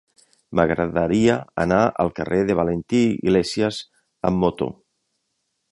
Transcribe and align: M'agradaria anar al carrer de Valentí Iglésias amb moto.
M'agradaria 0.59 1.35
anar 1.65 1.83
al 2.05 2.11
carrer 2.21 2.41
de 2.49 2.57
Valentí 2.61 3.05
Iglésias 3.11 3.83
amb 4.31 4.45
moto. 4.47 4.71